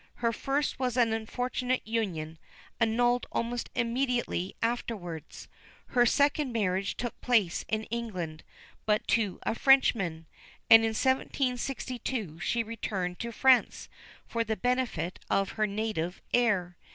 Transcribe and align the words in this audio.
Her 0.15 0.33
first 0.33 0.79
was 0.79 0.97
an 0.97 1.13
unfortunate 1.13 1.85
union, 1.85 2.39
annulled 2.79 3.27
almost 3.31 3.69
immediately 3.75 4.55
afterwards. 4.59 5.47
Her 5.89 6.07
second 6.07 6.51
marriage 6.51 6.97
took 6.97 7.21
place 7.21 7.65
in 7.69 7.83
England, 7.83 8.43
but 8.87 9.07
to 9.09 9.37
a 9.43 9.53
Frenchman; 9.53 10.25
and 10.71 10.81
in 10.81 10.89
1762 10.95 12.39
she 12.39 12.63
returned 12.63 13.19
to 13.19 13.31
France 13.31 13.89
for 14.25 14.43
the 14.43 14.55
benefit 14.57 15.19
of 15.29 15.49
her 15.51 15.67
native 15.67 16.19
air. 16.33 16.77